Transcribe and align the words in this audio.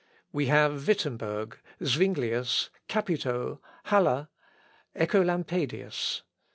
We 0.31 0.47
have 0.47 0.87
Wittemberg, 0.87 1.59
Zuinglius, 1.83 2.71
Capito, 2.87 3.61
Haller, 3.83 4.29
Œcolampadius. 4.95 6.23